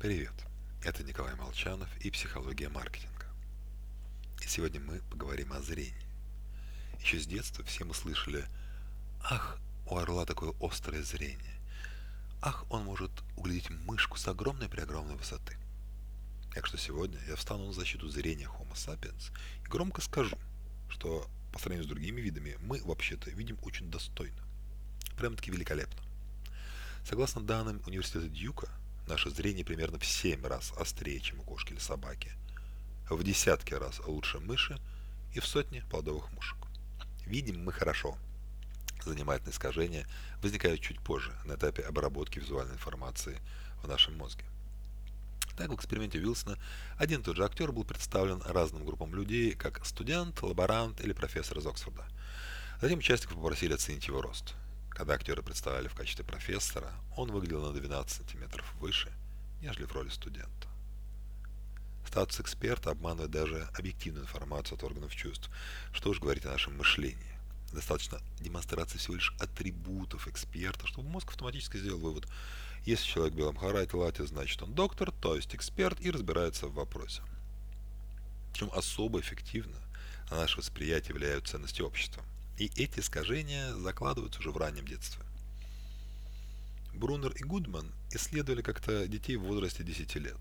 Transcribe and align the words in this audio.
Привет, 0.00 0.32
это 0.82 1.04
Николай 1.04 1.34
Молчанов 1.34 1.90
и 1.98 2.10
«Психология 2.10 2.70
маркетинга». 2.70 3.26
И 4.42 4.46
сегодня 4.46 4.80
мы 4.80 5.00
поговорим 5.10 5.52
о 5.52 5.60
зрении. 5.60 5.92
Еще 7.02 7.20
с 7.20 7.26
детства 7.26 7.62
все 7.66 7.84
мы 7.84 7.92
слышали 7.92 8.46
«Ах, 9.22 9.58
у 9.84 9.98
орла 9.98 10.24
такое 10.24 10.54
острое 10.58 11.02
зрение! 11.02 11.60
Ах, 12.40 12.64
он 12.70 12.84
может 12.84 13.10
углядеть 13.36 13.68
мышку 13.68 14.16
с 14.16 14.26
огромной-преогромной 14.26 15.16
высоты!» 15.16 15.58
Так 16.54 16.64
что 16.64 16.78
сегодня 16.78 17.18
я 17.28 17.36
встану 17.36 17.66
на 17.66 17.72
защиту 17.74 18.08
зрения 18.08 18.46
Homo 18.46 18.72
sapiens 18.72 19.30
и 19.62 19.68
громко 19.68 20.00
скажу, 20.00 20.38
что 20.88 21.28
по 21.52 21.58
сравнению 21.58 21.84
с 21.84 21.88
другими 21.88 22.22
видами 22.22 22.56
мы 22.62 22.80
вообще-то 22.82 23.28
видим 23.32 23.58
очень 23.60 23.90
достойно. 23.90 24.42
Прям-таки 25.18 25.50
великолепно. 25.50 26.00
Согласно 27.04 27.42
данным 27.42 27.82
университета 27.84 28.30
Дьюка, 28.30 28.70
наше 29.10 29.30
зрение 29.30 29.64
примерно 29.64 29.98
в 29.98 30.06
7 30.06 30.46
раз 30.46 30.72
острее, 30.78 31.20
чем 31.20 31.40
у 31.40 31.42
кошки 31.42 31.72
или 31.72 31.80
собаки, 31.80 32.32
в 33.08 33.22
десятки 33.22 33.74
раз 33.74 34.00
лучше 34.06 34.38
мыши 34.38 34.80
и 35.34 35.40
в 35.40 35.46
сотни 35.46 35.80
плодовых 35.90 36.30
мушек. 36.32 36.58
Видим 37.26 37.62
мы 37.64 37.72
хорошо. 37.72 38.16
Занимательные 39.04 39.52
искажения 39.52 40.06
возникают 40.42 40.80
чуть 40.80 41.00
позже, 41.00 41.32
на 41.44 41.54
этапе 41.54 41.82
обработки 41.82 42.38
визуальной 42.38 42.74
информации 42.74 43.40
в 43.82 43.88
нашем 43.88 44.16
мозге. 44.16 44.44
Так, 45.56 45.70
в 45.70 45.74
эксперименте 45.74 46.18
Уилсона 46.18 46.56
один 46.96 47.20
и 47.20 47.24
тот 47.24 47.36
же 47.36 47.44
актер 47.44 47.72
был 47.72 47.84
представлен 47.84 48.40
разным 48.42 48.84
группам 48.84 49.14
людей, 49.14 49.52
как 49.52 49.84
студент, 49.84 50.40
лаборант 50.42 51.00
или 51.00 51.12
профессор 51.12 51.58
из 51.58 51.66
Оксфорда. 51.66 52.06
Затем 52.80 52.98
участников 52.98 53.36
попросили 53.36 53.74
оценить 53.74 54.06
его 54.06 54.22
рост. 54.22 54.54
Когда 55.00 55.14
актера 55.14 55.40
представляли 55.40 55.88
в 55.88 55.94
качестве 55.94 56.26
профессора, 56.26 56.92
он 57.16 57.32
выглядел 57.32 57.62
на 57.62 57.72
12 57.72 58.18
сантиметров 58.18 58.70
выше, 58.74 59.10
нежели 59.62 59.86
в 59.86 59.92
роли 59.92 60.10
студента. 60.10 60.68
Статус 62.06 62.38
эксперта 62.40 62.90
обманывает 62.90 63.30
даже 63.30 63.66
объективную 63.78 64.24
информацию 64.24 64.76
от 64.76 64.84
органов 64.84 65.16
чувств. 65.16 65.48
Что 65.94 66.10
уж 66.10 66.20
говорить 66.20 66.44
о 66.44 66.50
нашем 66.50 66.76
мышлении. 66.76 67.38
Достаточно 67.72 68.20
демонстрации 68.40 68.98
всего 68.98 69.14
лишь 69.14 69.34
атрибутов 69.40 70.28
эксперта, 70.28 70.86
чтобы 70.86 71.08
мозг 71.08 71.30
автоматически 71.30 71.78
сделал 71.78 72.00
вывод. 72.00 72.28
Если 72.84 73.06
человек 73.06 73.32
в 73.32 73.38
белом 73.38 73.56
харате 73.56 73.96
лате, 73.96 74.26
значит 74.26 74.60
он 74.60 74.74
доктор, 74.74 75.12
то 75.12 75.34
есть 75.34 75.54
эксперт 75.54 75.98
и 76.02 76.10
разбирается 76.10 76.66
в 76.66 76.74
вопросе. 76.74 77.22
Причем 78.52 78.70
особо 78.74 79.20
эффективно 79.20 79.78
на 80.30 80.36
наше 80.36 80.58
восприятие 80.58 81.14
влияют 81.14 81.48
ценности 81.48 81.80
общества. 81.80 82.22
И 82.60 82.66
эти 82.76 83.00
искажения 83.00 83.74
закладываются 83.74 84.38
уже 84.40 84.50
в 84.50 84.58
раннем 84.58 84.86
детстве. 84.86 85.24
Брунер 86.92 87.32
и 87.32 87.42
Гудман 87.42 87.90
исследовали 88.10 88.60
как-то 88.60 89.08
детей 89.08 89.36
в 89.36 89.44
возрасте 89.44 89.82
10 89.82 90.14
лет. 90.16 90.36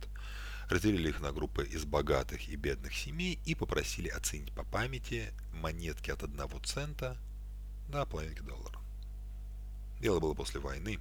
Разделили 0.67 1.11
их 1.11 1.21
на 1.21 1.31
группы 1.31 1.63
из 1.63 1.85
богатых 1.85 2.49
и 2.49 2.57
бедных 2.57 2.93
семей 2.93 3.39
и 3.45 3.55
попросили 3.55 4.09
оценить 4.09 4.51
по 4.51 4.65
памяти 4.65 5.31
монетки 5.53 6.11
от 6.11 6.21
1 6.21 6.37
цента 6.65 7.15
до 7.87 8.05
половинки 8.05 8.41
доллара. 8.41 8.79
Дело 10.01 10.19
было 10.19 10.33
после 10.33 10.59
войны, 10.59 10.99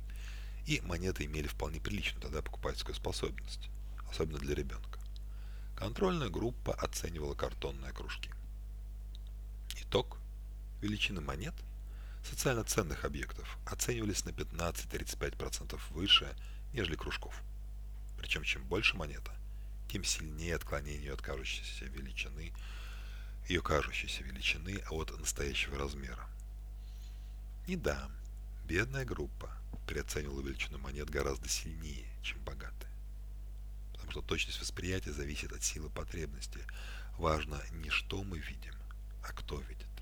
и 0.66 0.80
монеты 0.82 1.24
имели 1.24 1.48
вполне 1.48 1.80
приличную 1.80 2.22
тогда 2.22 2.42
покупательскую 2.42 2.94
способность, 2.94 3.70
особенно 4.08 4.38
для 4.38 4.54
ребенка. 4.54 5.00
Контрольная 5.74 6.28
группа 6.28 6.74
оценивала 6.74 7.34
картонные 7.34 7.92
кружки. 7.92 8.30
Величины 10.80 11.20
монет 11.20 11.54
социально 12.24 12.64
ценных 12.64 13.04
объектов 13.04 13.58
оценивались 13.66 14.24
на 14.24 14.30
15-35% 14.30 15.78
выше, 15.90 16.36
нежели 16.72 16.94
кружков. 16.94 17.42
Причем 18.18 18.42
чем 18.44 18.64
больше 18.64 18.96
монета, 18.96 19.32
тем 19.90 20.04
сильнее 20.04 20.54
отклонение 20.54 21.12
от 21.12 21.22
кажущейся 21.22 21.86
величины, 21.86 22.52
ее 23.48 23.62
кажущейся 23.62 24.22
величины 24.22 24.82
от 24.90 25.18
настоящего 25.18 25.78
размера. 25.78 26.28
И 27.66 27.76
да, 27.76 28.10
бедная 28.66 29.04
группа 29.04 29.50
переоценивала 29.86 30.40
величину 30.42 30.78
монет 30.78 31.08
гораздо 31.10 31.48
сильнее, 31.48 32.06
чем 32.22 32.38
богатая. 32.44 32.92
Потому 33.92 34.10
что 34.10 34.22
точность 34.22 34.60
восприятия 34.60 35.12
зависит 35.12 35.52
от 35.52 35.62
силы 35.62 35.90
потребности. 35.90 36.60
Важно 37.16 37.60
не 37.72 37.90
что 37.90 38.22
мы 38.22 38.38
видим, 38.38 38.74
а 39.22 39.32
кто 39.32 39.60
видит. 39.60 39.97